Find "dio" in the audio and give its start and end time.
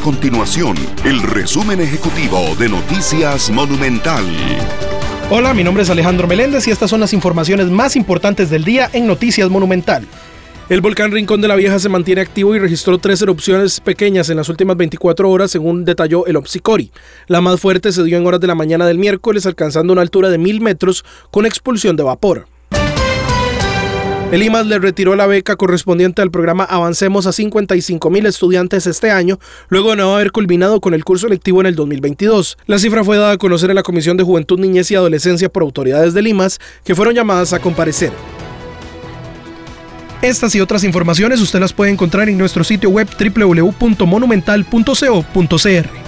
18.04-18.18